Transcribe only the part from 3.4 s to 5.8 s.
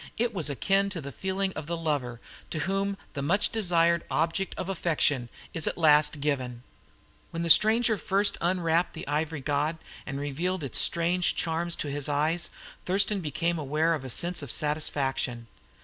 desired object of affection is at